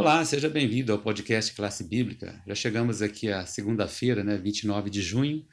Olá, 0.00 0.24
seja 0.24 0.48
bem-vindo 0.48 0.92
ao 0.92 0.98
podcast 0.98 1.52
Classe 1.52 1.84
Bíblica. 1.84 2.42
Já 2.46 2.54
chegamos 2.54 3.02
aqui 3.02 3.30
à 3.30 3.44
segunda-feira, 3.44 4.24
né, 4.24 4.38
29 4.38 4.88
de 4.88 5.02
junho, 5.02 5.44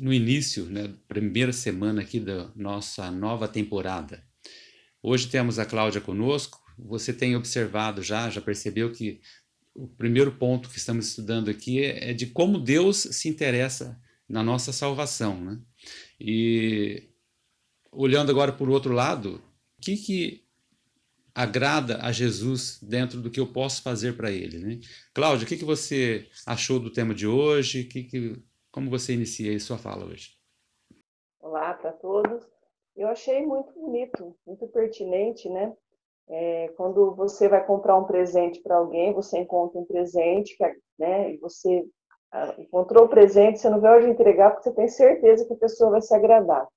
no 0.00 0.12
início, 0.12 0.66
né, 0.66 0.94
primeira 1.08 1.50
semana 1.50 2.02
aqui 2.02 2.20
da 2.20 2.52
nossa 2.54 3.10
nova 3.10 3.48
temporada. 3.48 4.22
Hoje 5.02 5.28
temos 5.28 5.58
a 5.58 5.64
Cláudia 5.64 5.98
conosco. 5.98 6.60
Você 6.78 7.10
tem 7.10 7.34
observado 7.34 8.02
já, 8.02 8.28
já 8.28 8.42
percebeu 8.42 8.92
que 8.92 9.22
o 9.74 9.88
primeiro 9.88 10.32
ponto 10.32 10.68
que 10.68 10.76
estamos 10.76 11.08
estudando 11.08 11.48
aqui 11.48 11.82
é, 11.82 12.10
é 12.10 12.12
de 12.12 12.26
como 12.26 12.58
Deus 12.58 12.98
se 12.98 13.30
interessa 13.30 13.98
na 14.28 14.42
nossa 14.42 14.74
salvação, 14.74 15.42
né? 15.42 15.58
E 16.20 17.08
olhando 17.90 18.30
agora 18.30 18.52
por 18.52 18.68
outro 18.68 18.92
lado, 18.92 19.42
o 19.78 19.80
que 19.80 19.96
que 19.96 20.49
agrada 21.34 21.98
a 22.02 22.12
Jesus 22.12 22.80
dentro 22.82 23.20
do 23.20 23.30
que 23.30 23.40
eu 23.40 23.52
posso 23.52 23.82
fazer 23.82 24.16
para 24.16 24.30
ele, 24.30 24.58
né? 24.58 24.80
Cláudia, 25.14 25.44
o 25.44 25.48
que 25.48 25.56
que 25.56 25.64
você 25.64 26.26
achou 26.46 26.78
do 26.78 26.92
tema 26.92 27.14
de 27.14 27.26
hoje? 27.26 27.84
Que 27.84 28.04
que 28.04 28.42
como 28.72 28.88
você 28.88 29.14
inicia 29.14 29.50
aí 29.50 29.58
sua 29.58 29.78
fala 29.78 30.04
hoje? 30.04 30.30
Olá 31.40 31.74
para 31.74 31.92
todos. 31.92 32.46
Eu 32.96 33.08
achei 33.08 33.44
muito 33.44 33.72
bonito, 33.72 34.36
muito 34.46 34.66
pertinente, 34.68 35.48
né? 35.48 35.72
É, 36.28 36.68
quando 36.76 37.14
você 37.16 37.48
vai 37.48 37.64
comprar 37.66 37.96
um 37.96 38.04
presente 38.04 38.60
para 38.60 38.76
alguém, 38.76 39.12
você 39.12 39.38
encontra 39.38 39.80
um 39.80 39.84
presente, 39.84 40.56
né? 40.98 41.32
E 41.32 41.38
você 41.38 41.84
ah, 42.30 42.54
encontrou 42.58 43.06
o 43.06 43.08
presente, 43.08 43.58
você 43.58 43.68
não 43.68 43.80
vai 43.80 43.98
hoje 43.98 44.10
entregar 44.10 44.50
porque 44.50 44.68
você 44.68 44.74
tem 44.74 44.88
certeza 44.88 45.44
que 45.44 45.52
a 45.52 45.56
pessoa 45.56 45.90
vai 45.90 46.02
se 46.02 46.14
agradar. 46.14 46.68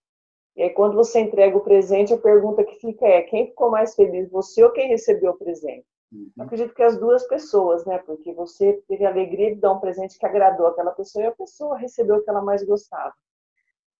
E 0.56 0.64
aí, 0.64 0.70
quando 0.70 0.96
você 0.96 1.20
entrega 1.20 1.58
o 1.58 1.64
presente, 1.64 2.14
a 2.14 2.18
pergunta 2.18 2.64
que 2.64 2.76
fica 2.76 3.06
é: 3.06 3.22
quem 3.24 3.48
ficou 3.48 3.72
mais 3.72 3.96
feliz, 3.96 4.30
você 4.30 4.64
ou 4.64 4.72
quem 4.72 4.90
recebeu 4.90 5.32
o 5.32 5.38
presente? 5.38 5.86
Uhum. 6.12 6.30
acredito 6.40 6.76
que 6.76 6.84
as 6.84 6.98
duas 7.00 7.26
pessoas, 7.28 7.84
né? 7.86 7.98
Porque 8.00 8.32
você 8.34 8.74
teve 8.88 9.04
a 9.04 9.10
alegria 9.10 9.56
de 9.56 9.60
dar 9.60 9.74
um 9.74 9.80
presente 9.80 10.18
que 10.20 10.26
agradou 10.26 10.68
aquela 10.68 10.92
pessoa 10.92 11.24
e 11.24 11.28
a 11.28 11.32
pessoa 11.32 11.78
recebeu 11.78 12.18
o 12.18 12.24
que 12.24 12.30
ela 12.30 12.42
mais 12.42 12.64
gostava. 12.64 13.14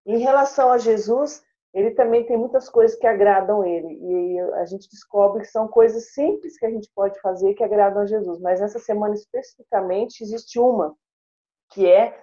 Em 0.06 0.18
relação 0.18 0.70
a 0.70 0.78
Jesus, 0.78 1.42
ele 1.72 1.90
também 1.90 2.24
tem 2.24 2.36
muitas 2.36 2.68
coisas 2.68 2.96
que 2.96 3.06
agradam 3.06 3.64
ele. 3.64 3.98
E 4.00 4.40
a 4.54 4.64
gente 4.64 4.88
descobre 4.88 5.42
que 5.42 5.48
são 5.48 5.66
coisas 5.66 6.12
simples 6.12 6.56
que 6.56 6.66
a 6.66 6.70
gente 6.70 6.88
pode 6.94 7.20
fazer 7.20 7.54
que 7.54 7.64
agradam 7.64 8.02
a 8.02 8.06
Jesus. 8.06 8.38
Mas 8.40 8.60
essa 8.60 8.78
semana 8.78 9.14
especificamente 9.14 10.22
existe 10.22 10.60
uma, 10.60 10.94
que 11.72 11.84
é 11.84 12.16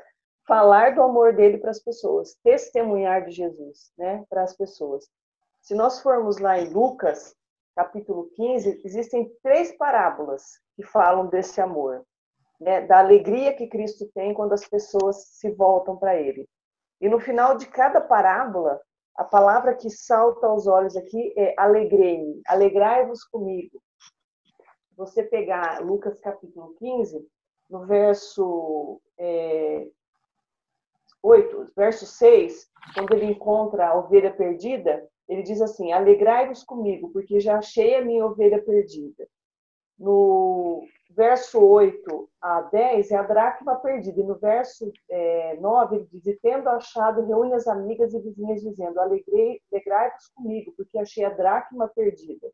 falar 0.51 0.93
do 0.93 1.01
amor 1.01 1.33
dele 1.33 1.59
para 1.59 1.71
as 1.71 1.79
pessoas, 1.79 2.37
testemunhar 2.43 3.23
de 3.23 3.31
Jesus, 3.31 3.93
né, 3.97 4.25
para 4.29 4.43
as 4.43 4.53
pessoas. 4.53 5.07
Se 5.61 5.73
nós 5.73 6.01
formos 6.01 6.39
lá 6.39 6.59
em 6.59 6.67
Lucas, 6.67 7.33
capítulo 7.73 8.29
15, 8.35 8.81
existem 8.83 9.33
três 9.41 9.71
parábolas 9.77 10.43
que 10.75 10.83
falam 10.83 11.27
desse 11.27 11.61
amor, 11.61 12.05
né, 12.59 12.85
da 12.85 12.99
alegria 12.99 13.55
que 13.55 13.67
Cristo 13.67 14.11
tem 14.13 14.33
quando 14.33 14.51
as 14.51 14.67
pessoas 14.67 15.23
se 15.25 15.49
voltam 15.51 15.95
para 15.95 16.19
ele. 16.19 16.45
E 16.99 17.07
no 17.07 17.21
final 17.21 17.55
de 17.55 17.67
cada 17.67 18.01
parábola, 18.01 18.77
a 19.15 19.23
palavra 19.23 19.73
que 19.73 19.89
salta 19.89 20.47
aos 20.47 20.67
olhos 20.67 20.97
aqui 20.97 21.33
é 21.37 21.55
alegrei-me, 21.57 22.41
alegrai-vos 22.45 23.23
comigo. 23.23 23.81
Você 24.97 25.23
pegar 25.23 25.79
Lucas 25.81 26.19
capítulo 26.19 26.75
15, 26.77 27.25
no 27.69 27.85
verso 27.85 29.01
é, 29.17 29.87
8, 31.23 31.71
verso 31.75 32.05
6, 32.05 32.69
quando 32.95 33.13
ele 33.13 33.25
encontra 33.25 33.87
a 33.87 33.95
ovelha 33.97 34.33
perdida, 34.33 35.07
ele 35.27 35.43
diz 35.43 35.61
assim: 35.61 35.91
Alegrai-vos 35.91 36.63
comigo, 36.63 37.09
porque 37.11 37.39
já 37.39 37.57
achei 37.57 37.95
a 37.95 38.03
minha 38.03 38.25
ovelha 38.25 38.61
perdida. 38.61 39.27
No 39.97 40.83
verso 41.11 41.63
8 41.63 42.29
a 42.41 42.61
10 42.63 43.11
é 43.11 43.15
a 43.15 43.23
dracma 43.23 43.75
perdida. 43.75 44.19
E 44.19 44.23
no 44.23 44.35
verso 44.35 44.91
é, 45.09 45.57
9 45.57 45.95
ele 45.95 46.07
diz: 46.11 46.25
E 46.25 46.39
tendo 46.41 46.67
achado, 46.69 47.25
reúne 47.25 47.53
as 47.53 47.67
amigas 47.67 48.13
e 48.13 48.19
vizinhas, 48.19 48.61
dizendo: 48.61 48.99
Alegrai-vos 48.99 50.27
comigo, 50.35 50.73
porque 50.75 50.97
achei 50.97 51.23
a 51.23 51.29
dracma 51.29 51.87
perdida. 51.87 52.51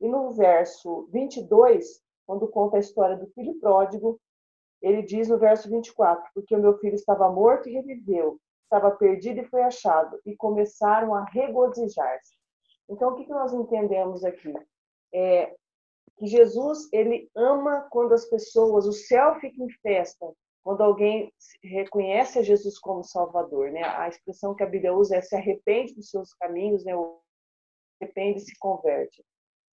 E 0.00 0.08
no 0.08 0.32
verso 0.32 1.08
22, 1.12 2.02
quando 2.26 2.48
conta 2.48 2.76
a 2.76 2.80
história 2.80 3.16
do 3.16 3.28
filho 3.28 3.54
pródigo, 3.60 4.20
ele 4.82 5.02
diz 5.02 5.28
no 5.28 5.38
verso 5.38 5.70
24: 5.70 6.30
Porque 6.34 6.54
o 6.54 6.60
meu 6.60 6.76
filho 6.78 6.94
estava 6.94 7.30
morto 7.30 7.68
e 7.68 7.72
reviveu, 7.72 8.38
estava 8.64 8.90
perdido 8.90 9.40
e 9.40 9.48
foi 9.48 9.62
achado, 9.62 10.20
e 10.26 10.36
começaram 10.36 11.14
a 11.14 11.24
regozijar-se. 11.24 12.34
Então, 12.88 13.10
o 13.10 13.14
que 13.14 13.28
nós 13.28 13.52
entendemos 13.54 14.24
aqui? 14.24 14.52
É 15.14 15.54
que 16.16 16.26
Jesus, 16.26 16.88
ele 16.92 17.30
ama 17.34 17.86
quando 17.90 18.12
as 18.12 18.24
pessoas, 18.26 18.86
o 18.86 18.92
céu 18.92 19.36
fica 19.40 19.62
em 19.62 19.70
festa, 19.80 20.30
quando 20.62 20.82
alguém 20.82 21.32
reconhece 21.62 22.38
a 22.38 22.42
Jesus 22.42 22.78
como 22.78 23.02
Salvador, 23.02 23.70
né? 23.70 23.82
A 23.82 24.08
expressão 24.08 24.54
que 24.54 24.62
a 24.62 24.68
Bíblia 24.68 24.94
usa 24.94 25.16
é 25.16 25.20
se 25.20 25.34
arrepende 25.34 25.94
dos 25.94 26.10
seus 26.10 26.32
caminhos, 26.34 26.84
né? 26.84 26.92
Arrepende 28.00 28.38
e 28.38 28.42
se 28.42 28.58
converte. 28.58 29.24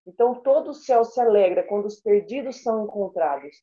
Então, 0.06 0.36
todo 0.42 0.70
o 0.70 0.74
céu 0.74 1.04
se 1.04 1.20
alegra 1.20 1.64
quando 1.64 1.86
os 1.86 2.00
perdidos 2.00 2.62
são 2.62 2.86
encontrados. 2.86 3.58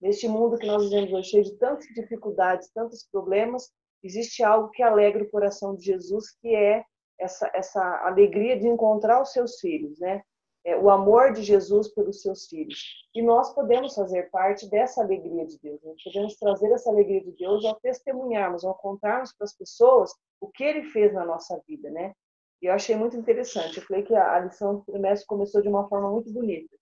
Neste 0.00 0.28
mundo 0.28 0.56
que 0.56 0.66
nós 0.66 0.84
vivemos 0.84 1.12
hoje, 1.12 1.30
cheio 1.30 1.44
de 1.44 1.56
tantas 1.56 1.86
dificuldades, 1.88 2.70
tantos 2.72 3.06
problemas, 3.10 3.70
existe 4.02 4.44
algo 4.44 4.70
que 4.70 4.82
alegra 4.82 5.24
o 5.24 5.30
coração 5.30 5.74
de 5.74 5.84
Jesus, 5.84 6.30
que 6.40 6.54
é 6.54 6.84
essa, 7.18 7.50
essa 7.52 7.82
alegria 8.06 8.58
de 8.58 8.68
encontrar 8.68 9.20
os 9.20 9.32
seus 9.32 9.58
filhos, 9.58 9.98
né? 9.98 10.22
É, 10.64 10.76
o 10.76 10.90
amor 10.90 11.32
de 11.32 11.42
Jesus 11.42 11.88
pelos 11.94 12.20
seus 12.20 12.46
filhos. 12.46 12.78
E 13.14 13.22
nós 13.22 13.54
podemos 13.54 13.94
fazer 13.94 14.30
parte 14.30 14.68
dessa 14.68 15.02
alegria 15.02 15.46
de 15.46 15.58
Deus. 15.58 15.80
Nós 15.82 16.02
podemos 16.02 16.36
trazer 16.36 16.70
essa 16.72 16.90
alegria 16.90 17.22
de 17.22 17.32
Deus 17.32 17.64
ao 17.64 17.74
testemunharmos, 17.76 18.64
ao 18.64 18.74
contarmos 18.74 19.32
para 19.32 19.44
as 19.44 19.56
pessoas 19.56 20.12
o 20.40 20.48
que 20.48 20.62
Ele 20.62 20.84
fez 20.90 21.12
na 21.12 21.24
nossa 21.24 21.60
vida, 21.66 21.90
né? 21.90 22.12
E 22.60 22.66
eu 22.66 22.72
achei 22.72 22.96
muito 22.96 23.16
interessante. 23.16 23.78
Eu 23.78 23.84
falei 23.84 24.02
que 24.02 24.14
a 24.14 24.38
lição 24.40 24.76
do 24.76 24.84
trimestre 24.84 25.26
começou 25.26 25.62
de 25.62 25.68
uma 25.68 25.88
forma 25.88 26.10
muito 26.10 26.32
bonita. 26.32 26.76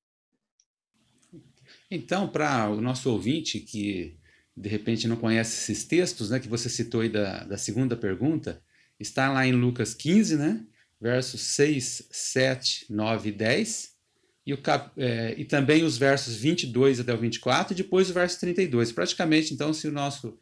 Então, 1.91 2.28
para 2.28 2.69
o 2.71 2.81
nosso 2.81 3.10
ouvinte 3.10 3.60
que 3.60 4.16
de 4.56 4.69
repente 4.69 5.06
não 5.06 5.16
conhece 5.16 5.72
esses 5.72 5.84
textos, 5.84 6.31
né, 6.31 6.41
que 6.41 6.49
você 6.49 6.69
citou 6.69 7.03
aí 7.03 7.09
da, 7.09 7.44
da 7.44 7.59
segunda 7.59 7.94
pergunta, 7.94 8.62
está 8.99 9.31
lá 9.31 9.47
em 9.47 9.53
Lucas 9.53 9.93
15, 9.93 10.37
né, 10.37 10.65
versos 11.00 11.43
6, 11.43 12.09
7, 12.10 12.87
9 12.88 13.28
e 13.28 13.32
10, 13.32 13.97
e, 14.47 14.54
o 14.54 14.59
cap, 14.59 14.91
é, 14.97 15.34
e 15.37 15.44
também 15.44 15.82
os 15.82 15.99
versos 15.99 16.37
22 16.37 17.00
até 17.00 17.12
o 17.12 17.19
24, 17.19 17.75
e 17.75 17.77
depois 17.77 18.09
o 18.09 18.15
verso 18.15 18.38
32. 18.41 18.93
Praticamente, 18.93 19.53
então, 19.53 19.75
se 19.75 19.88
o 19.88 19.93
nosso 19.93 20.38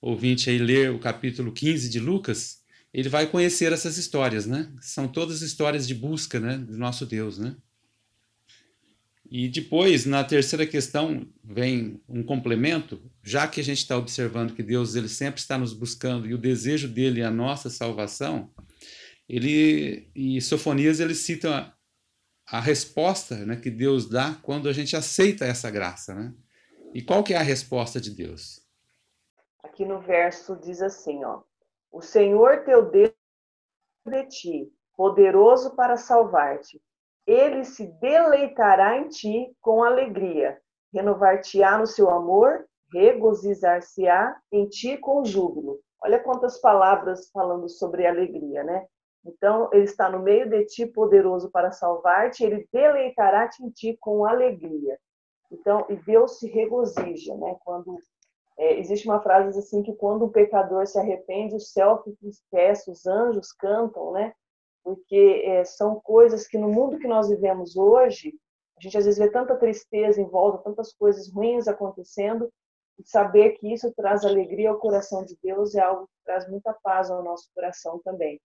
ouvinte 0.00 0.50
aí 0.50 0.58
ler 0.58 0.90
o 0.90 0.98
capítulo 0.98 1.52
15 1.52 1.88
de 1.88 2.00
Lucas, 2.00 2.58
ele 2.92 3.08
vai 3.08 3.28
conhecer 3.28 3.72
essas 3.72 3.96
histórias, 3.96 4.44
né? 4.44 4.72
São 4.80 5.06
todas 5.06 5.40
histórias 5.40 5.86
de 5.86 5.94
busca, 5.94 6.40
né, 6.40 6.58
do 6.58 6.76
nosso 6.76 7.06
Deus, 7.06 7.38
né? 7.38 7.56
E 9.30 9.48
depois, 9.48 10.04
na 10.04 10.22
terceira 10.22 10.66
questão, 10.66 11.26
vem 11.42 12.00
um 12.08 12.22
complemento, 12.22 13.02
já 13.22 13.48
que 13.48 13.60
a 13.60 13.64
gente 13.64 13.78
está 13.78 13.96
observando 13.96 14.54
que 14.54 14.62
Deus 14.62 14.94
ele 14.94 15.08
sempre 15.08 15.40
está 15.40 15.58
nos 15.58 15.72
buscando 15.72 16.26
e 16.26 16.34
o 16.34 16.38
desejo 16.38 16.88
dele 16.88 17.20
é 17.20 17.24
a 17.24 17.30
nossa 17.30 17.70
salvação, 17.70 18.52
ele 19.28 20.10
e 20.14 20.40
Sofonias 20.40 21.00
ele 21.00 21.14
cita 21.14 21.74
a, 22.46 22.60
resposta 22.60 23.36
né, 23.46 23.56
que 23.56 23.70
Deus 23.70 24.08
dá 24.08 24.38
quando 24.42 24.68
a 24.68 24.72
gente 24.72 24.94
aceita 24.94 25.46
essa 25.46 25.70
graça. 25.70 26.14
Né? 26.14 26.34
E 26.92 27.02
qual 27.02 27.24
que 27.24 27.32
é 27.32 27.38
a 27.38 27.42
resposta 27.42 28.00
de 28.00 28.10
Deus? 28.10 28.62
Aqui 29.62 29.84
no 29.84 30.00
verso 30.00 30.56
diz 30.56 30.82
assim, 30.82 31.24
ó, 31.24 31.42
o 31.90 32.02
Senhor 32.02 32.64
teu 32.64 32.90
Deus 32.90 33.12
de 34.06 34.26
ti, 34.26 34.72
poderoso 34.94 35.74
para 35.74 35.96
salvar-te, 35.96 36.80
ele 37.26 37.64
se 37.64 37.86
deleitará 38.00 38.98
em 38.98 39.08
ti 39.08 39.56
com 39.60 39.82
alegria, 39.82 40.58
renovar-te-á 40.92 41.78
no 41.78 41.86
seu 41.86 42.10
amor, 42.10 42.66
regozijar-se-á 42.92 44.36
em 44.52 44.68
ti 44.68 44.96
com 44.98 45.24
júbilo. 45.24 45.80
Olha 46.02 46.18
quantas 46.18 46.60
palavras 46.60 47.30
falando 47.30 47.68
sobre 47.68 48.06
alegria, 48.06 48.62
né? 48.62 48.86
Então, 49.24 49.70
ele 49.72 49.84
está 49.84 50.10
no 50.10 50.20
meio 50.20 50.48
de 50.48 50.66
ti, 50.66 50.84
poderoso 50.84 51.50
para 51.50 51.72
salvar-te, 51.72 52.44
ele 52.44 52.68
deleitará-te 52.70 53.64
em 53.64 53.70
ti 53.70 53.96
com 53.98 54.26
alegria. 54.26 54.98
Então, 55.50 55.86
e 55.88 55.96
Deus 55.96 56.38
se 56.38 56.48
regozija, 56.48 57.34
né? 57.36 57.56
Quando 57.64 57.96
é, 58.58 58.78
existe 58.78 59.08
uma 59.08 59.22
frase 59.22 59.58
assim 59.58 59.82
que 59.82 59.94
quando 59.94 60.26
um 60.26 60.30
pecador 60.30 60.86
se 60.86 60.98
arrepende, 60.98 61.56
o 61.56 61.60
céu 61.60 62.02
fica 62.02 62.26
espécie, 62.26 62.90
os 62.90 63.06
anjos 63.06 63.50
cantam, 63.52 64.12
né? 64.12 64.34
Porque 64.84 65.42
é, 65.46 65.64
são 65.64 65.98
coisas 66.00 66.46
que 66.46 66.58
no 66.58 66.68
mundo 66.68 66.98
que 66.98 67.08
nós 67.08 67.30
vivemos 67.30 67.74
hoje, 67.74 68.34
a 68.78 68.82
gente 68.82 68.98
às 68.98 69.06
vezes 69.06 69.18
vê 69.18 69.30
tanta 69.30 69.56
tristeza 69.56 70.20
em 70.20 70.28
volta, 70.28 70.62
tantas 70.62 70.92
coisas 70.92 71.32
ruins 71.32 71.66
acontecendo, 71.66 72.52
e 72.98 73.08
saber 73.08 73.52
que 73.52 73.72
isso 73.72 73.92
traz 73.94 74.24
alegria 74.24 74.70
ao 74.70 74.78
coração 74.78 75.24
de 75.24 75.36
Deus 75.42 75.74
é 75.74 75.80
algo 75.80 76.06
que 76.06 76.24
traz 76.24 76.48
muita 76.48 76.72
paz 76.72 77.10
ao 77.10 77.24
nosso 77.24 77.48
coração 77.54 78.00
também. 78.04 78.40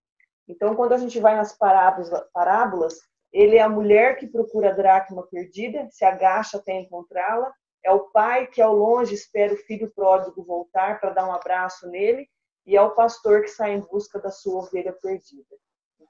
Então, 0.48 0.74
quando 0.74 0.92
a 0.92 0.98
gente 0.98 1.20
vai 1.20 1.36
nas 1.36 1.56
parábolas, 1.56 2.10
parábolas 2.32 2.98
Ele 3.32 3.56
é 3.56 3.62
a 3.62 3.68
mulher 3.68 4.16
que 4.16 4.26
procura 4.26 4.70
a 4.70 4.74
dracma 4.74 5.24
perdida, 5.28 5.86
se 5.92 6.04
agacha 6.04 6.56
até 6.56 6.72
encontrá-la. 6.72 7.52
É 7.84 7.92
o 7.92 8.10
pai 8.10 8.48
que 8.48 8.60
ao 8.60 8.74
longe 8.74 9.14
espera 9.14 9.54
o 9.54 9.58
filho 9.58 9.90
pródigo 9.94 10.42
voltar 10.42 11.00
para 11.00 11.10
dar 11.10 11.28
um 11.28 11.32
abraço 11.32 11.88
nele. 11.88 12.28
E 12.66 12.76
é 12.76 12.82
o 12.82 12.94
pastor 12.94 13.42
que 13.42 13.48
sai 13.48 13.74
em 13.74 13.80
busca 13.80 14.18
da 14.18 14.30
sua 14.30 14.64
ovelha 14.64 14.92
perdida. 15.00 15.56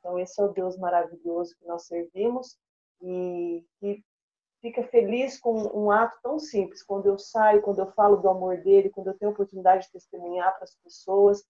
Então, 0.01 0.19
esse 0.19 0.41
é 0.41 0.45
o 0.45 0.53
Deus 0.53 0.77
maravilhoso 0.79 1.55
que 1.59 1.67
nós 1.67 1.87
servimos 1.87 2.59
e 3.03 3.65
que 3.79 4.03
fica 4.61 4.83
feliz 4.85 5.39
com 5.39 5.55
um 5.75 5.91
ato 5.91 6.19
tão 6.23 6.39
simples. 6.39 6.83
Quando 6.83 7.07
eu 7.07 7.19
saio, 7.19 7.63
quando 7.63 7.81
eu 7.81 7.93
falo 7.93 8.17
do 8.17 8.29
amor 8.29 8.59
dele, 8.59 8.91
quando 8.91 9.09
eu 9.09 9.19
tenho 9.19 9.31
a 9.31 9.35
oportunidade 9.35 9.87
de 9.87 9.93
testemunhar 9.93 10.55
para 10.55 10.65
as 10.65 10.75
pessoas, 10.77 11.43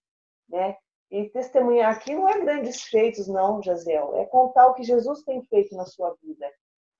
né? 0.47 0.77
E 1.09 1.29
testemunhar 1.29 1.91
aqui 1.91 2.15
não 2.15 2.27
é 2.27 2.39
grandes 2.39 2.83
feitos, 2.83 3.27
não, 3.27 3.61
Jazel. 3.61 4.15
É 4.15 4.25
contar 4.25 4.67
o 4.67 4.73
que 4.73 4.83
Jesus 4.83 5.23
tem 5.23 5.43
feito 5.43 5.75
na 5.75 5.85
sua 5.85 6.15
vida. 6.23 6.49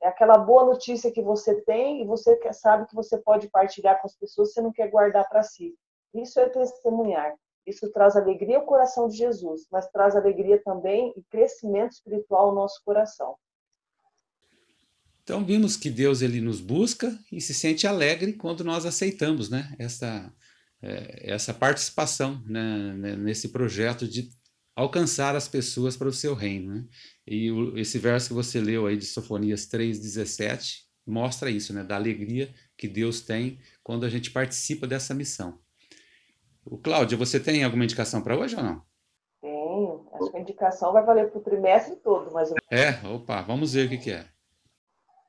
É 0.02 0.08
aquela 0.08 0.38
boa 0.38 0.66
notícia 0.66 1.12
que 1.12 1.22
você 1.22 1.62
tem 1.62 2.02
e 2.02 2.06
você 2.06 2.38
sabe 2.52 2.88
que 2.88 2.96
você 2.96 3.18
pode 3.18 3.50
partilhar 3.50 4.02
com 4.02 4.08
as 4.08 4.16
pessoas, 4.16 4.52
você 4.52 4.62
não 4.62 4.72
quer 4.72 4.90
guardar 4.90 5.30
para 5.30 5.44
si. 5.44 5.76
Isso 6.14 6.40
é 6.40 6.50
testemunhar. 6.50 7.36
Isso 7.66 7.90
traz 7.92 8.16
alegria 8.16 8.58
ao 8.58 8.66
coração 8.66 9.08
de 9.08 9.18
Jesus, 9.18 9.68
mas 9.72 9.88
traz 9.90 10.16
alegria 10.16 10.62
também 10.64 11.14
e 11.16 11.24
crescimento 11.24 11.92
espiritual 11.92 12.50
ao 12.50 12.56
nosso 12.56 12.82
coração. 12.84 13.36
Então 15.24 15.46
vimos 15.46 15.78
que 15.78 15.90
Deus 15.90 16.22
ele 16.22 16.42
nos 16.42 16.60
busca 16.60 17.18
e 17.32 17.40
se 17.40 17.54
sente 17.54 17.86
alegre 17.86 18.34
quando 18.34 18.64
nós 18.64 18.86
aceitamos, 18.86 19.50
né? 19.50 19.76
Essa 19.78 20.34
é, 20.82 21.32
essa 21.32 21.54
participação 21.54 22.42
né, 22.46 22.94
né, 22.94 23.16
nesse 23.16 23.50
projeto 23.50 24.08
de 24.08 24.30
alcançar 24.76 25.36
as 25.36 25.48
pessoas 25.48 25.96
para 25.96 26.08
o 26.08 26.14
seu 26.14 26.34
reino. 26.34 26.74
Né? 26.74 26.86
E 27.28 27.52
o, 27.52 27.78
esse 27.78 28.00
verso 28.00 28.30
que 28.30 28.34
você 28.34 28.60
leu 28.60 28.88
aí 28.88 28.98
de 28.98 29.06
Sofonias 29.06 29.68
3,17 29.68 30.80
mostra 31.06 31.52
isso, 31.52 31.74
né, 31.74 31.84
da 31.84 31.96
alegria 31.96 32.54
que 32.78 32.88
Deus 32.88 33.22
tem 33.22 33.60
quando 33.84 34.06
a 34.06 34.10
gente 34.10 34.32
participa 34.32 34.88
dessa 34.88 35.14
missão. 35.14 35.60
O 36.66 36.78
Cláudia, 36.78 37.18
você 37.18 37.40
tem 37.40 37.64
alguma 37.64 37.84
indicação 37.84 38.22
para 38.22 38.38
hoje 38.38 38.56
ou 38.56 38.64
não? 38.64 38.82
Tenho. 39.42 40.10
Acho 40.14 40.32
que 40.32 40.38
a 40.38 40.42
indicação 40.42 40.94
vai 40.94 41.04
valer 41.04 41.30
para 41.30 41.40
o 41.40 41.44
trimestre 41.44 41.96
todo, 41.98 42.32
mas... 42.32 42.54
É? 42.70 43.08
Opa, 43.08 43.42
vamos 43.42 43.74
ver 43.74 43.88
o 43.88 43.90
que, 43.90 43.98
que 43.98 44.12
é. 44.12 44.28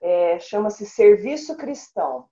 é 0.00 0.38
Chama-se 0.38 0.84
Serviço 0.84 1.56
Cristão. 1.56 2.28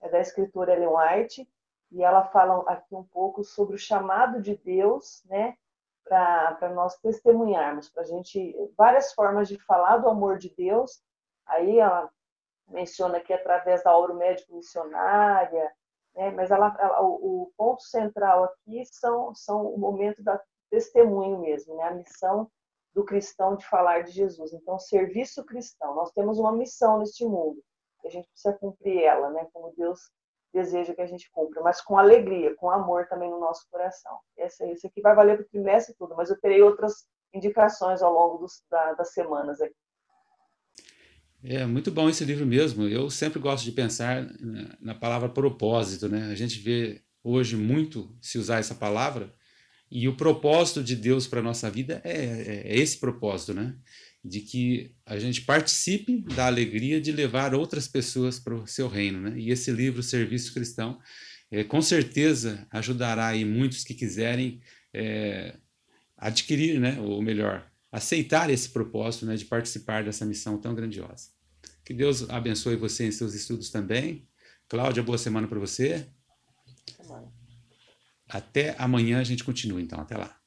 É 0.00 0.08
da 0.08 0.20
escritora 0.20 0.72
Ellen 0.72 0.88
White 0.88 1.48
e 1.92 2.02
ela 2.02 2.24
fala 2.24 2.62
aqui 2.68 2.94
um 2.94 3.04
pouco 3.04 3.44
sobre 3.44 3.76
o 3.76 3.78
chamado 3.78 4.40
de 4.40 4.56
Deus, 4.56 5.22
né, 5.26 5.54
para 6.04 6.72
nós 6.74 6.98
testemunharmos, 6.98 7.88
para 7.88 8.02
a 8.02 8.06
gente, 8.06 8.54
várias 8.76 9.12
formas 9.12 9.46
de 9.46 9.58
falar 9.58 9.98
do 9.98 10.08
amor 10.08 10.38
de 10.38 10.52
Deus. 10.56 11.02
Aí 11.46 11.78
ela 11.78 12.10
menciona 12.66 13.20
que 13.20 13.32
através 13.32 13.84
da 13.84 13.96
obra 13.96 14.14
médico-missionária, 14.14 15.70
né, 16.22 16.30
mas 16.30 16.50
ela, 16.50 16.74
ela, 16.78 17.02
o, 17.02 17.42
o, 17.42 17.52
ponto 17.56 17.82
central 17.82 18.44
aqui 18.44 18.84
são, 18.86 19.34
são 19.34 19.66
o 19.66 19.78
momento 19.78 20.22
da 20.22 20.40
testemunho 20.70 21.40
mesmo, 21.40 21.76
né, 21.76 21.84
a 21.84 21.94
missão 21.94 22.48
do 22.94 23.04
cristão 23.04 23.56
de 23.56 23.66
falar 23.66 24.04
de 24.04 24.12
Jesus. 24.12 24.52
Então, 24.52 24.78
serviço 24.78 25.44
cristão. 25.44 25.94
Nós 25.94 26.12
temos 26.12 26.38
uma 26.38 26.52
missão 26.52 26.98
neste 26.98 27.24
mundo, 27.24 27.60
e 28.04 28.08
a 28.08 28.10
gente 28.10 28.28
precisa 28.28 28.56
cumprir 28.56 29.02
ela, 29.02 29.30
né, 29.30 29.48
como 29.52 29.74
Deus 29.76 30.00
deseja 30.54 30.94
que 30.94 31.00
a 31.00 31.06
gente 31.06 31.30
cumpra, 31.32 31.62
mas 31.62 31.80
com 31.80 31.98
alegria, 31.98 32.54
com 32.56 32.70
amor 32.70 33.08
também 33.08 33.30
no 33.30 33.40
nosso 33.40 33.66
coração. 33.70 34.18
Esse, 34.36 34.64
esse 34.70 34.86
aqui 34.86 35.00
vai 35.00 35.14
valer 35.14 35.38
para 35.38 35.46
o 35.46 35.48
trimestre 35.48 35.94
tudo, 35.98 36.14
mas 36.14 36.30
eu 36.30 36.38
terei 36.38 36.62
outras 36.62 37.06
indicações 37.32 38.02
ao 38.02 38.12
longo 38.12 38.38
dos, 38.38 38.62
da, 38.70 38.92
das 38.92 39.12
semanas 39.12 39.60
aqui. 39.60 39.74
É 41.44 41.66
muito 41.66 41.90
bom 41.90 42.08
esse 42.08 42.24
livro 42.24 42.46
mesmo. 42.46 42.86
Eu 42.86 43.10
sempre 43.10 43.40
gosto 43.40 43.64
de 43.64 43.72
pensar 43.72 44.28
na 44.80 44.94
palavra 44.94 45.28
propósito, 45.28 46.08
né? 46.08 46.30
A 46.30 46.34
gente 46.34 46.58
vê 46.60 47.02
hoje 47.22 47.56
muito 47.56 48.16
se 48.20 48.38
usar 48.38 48.58
essa 48.58 48.74
palavra 48.74 49.34
e 49.90 50.08
o 50.08 50.16
propósito 50.16 50.82
de 50.82 50.96
Deus 50.96 51.26
para 51.26 51.42
nossa 51.42 51.70
vida 51.70 52.00
é, 52.04 52.12
é, 52.12 52.62
é 52.66 52.78
esse 52.78 52.98
propósito, 52.98 53.54
né? 53.54 53.74
de 54.24 54.40
que 54.40 54.94
a 55.04 55.18
gente 55.18 55.42
participe 55.42 56.20
da 56.20 56.46
alegria 56.46 57.00
de 57.00 57.10
levar 57.10 57.54
outras 57.54 57.88
pessoas 57.88 58.38
para 58.38 58.54
o 58.54 58.66
seu 58.66 58.88
reino. 58.88 59.20
Né? 59.20 59.34
E 59.36 59.50
esse 59.50 59.70
livro, 59.72 60.02
Serviço 60.02 60.54
Cristão, 60.54 61.00
é, 61.50 61.64
com 61.64 61.82
certeza 61.82 62.66
ajudará 62.70 63.28
aí 63.28 63.44
muitos 63.44 63.82
que 63.82 63.94
quiserem 63.94 64.60
é, 64.94 65.56
adquirir, 66.16 66.78
né? 66.78 67.00
ou 67.00 67.20
melhor, 67.20 67.68
aceitar 67.92 68.48
esse 68.48 68.70
propósito 68.70 69.26
né? 69.26 69.36
de 69.36 69.44
participar 69.44 70.02
dessa 70.02 70.24
missão 70.24 70.58
tão 70.58 70.74
grandiosa. 70.74 71.28
Que 71.84 71.92
Deus 71.92 72.28
abençoe 72.30 72.74
você 72.76 73.06
em 73.06 73.12
seus 73.12 73.34
estudos 73.34 73.68
também. 73.68 74.26
Cláudia, 74.66 75.02
boa 75.02 75.18
semana 75.18 75.46
para 75.46 75.58
você. 75.58 76.08
Até 78.26 78.74
amanhã 78.78 79.20
a 79.20 79.24
gente 79.24 79.44
continua, 79.44 79.80
então. 79.80 80.00
Até 80.00 80.16
lá. 80.16 80.40